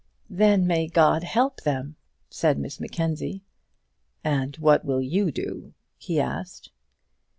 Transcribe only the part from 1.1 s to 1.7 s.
help